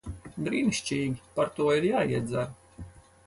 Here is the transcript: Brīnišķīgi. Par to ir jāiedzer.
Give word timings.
Brīnišķīgi. 0.45 1.11
Par 1.35 1.51
to 1.59 1.67
ir 1.81 1.85
jāiedzer. 1.89 2.49